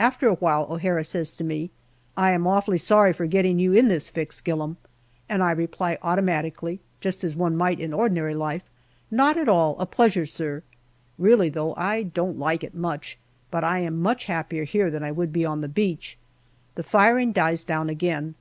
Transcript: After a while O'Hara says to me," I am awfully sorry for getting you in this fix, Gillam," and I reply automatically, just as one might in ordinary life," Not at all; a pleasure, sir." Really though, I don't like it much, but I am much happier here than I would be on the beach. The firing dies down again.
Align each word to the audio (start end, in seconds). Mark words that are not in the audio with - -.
After 0.00 0.26
a 0.26 0.34
while 0.34 0.66
O'Hara 0.68 1.04
says 1.04 1.34
to 1.36 1.44
me," 1.44 1.70
I 2.16 2.32
am 2.32 2.48
awfully 2.48 2.78
sorry 2.78 3.12
for 3.12 3.26
getting 3.28 3.60
you 3.60 3.72
in 3.72 3.86
this 3.86 4.10
fix, 4.10 4.40
Gillam," 4.40 4.76
and 5.28 5.40
I 5.40 5.52
reply 5.52 5.98
automatically, 6.02 6.80
just 7.00 7.22
as 7.22 7.36
one 7.36 7.56
might 7.56 7.78
in 7.78 7.92
ordinary 7.92 8.34
life," 8.34 8.64
Not 9.22 9.36
at 9.36 9.48
all; 9.48 9.78
a 9.78 9.86
pleasure, 9.86 10.26
sir." 10.26 10.64
Really 11.16 11.48
though, 11.48 11.76
I 11.76 12.02
don't 12.02 12.40
like 12.40 12.64
it 12.64 12.74
much, 12.74 13.16
but 13.52 13.62
I 13.62 13.78
am 13.78 14.02
much 14.02 14.24
happier 14.24 14.64
here 14.64 14.90
than 14.90 15.04
I 15.04 15.12
would 15.12 15.32
be 15.32 15.44
on 15.44 15.60
the 15.60 15.68
beach. 15.68 16.18
The 16.74 16.82
firing 16.82 17.30
dies 17.30 17.62
down 17.62 17.88
again. 17.88 18.34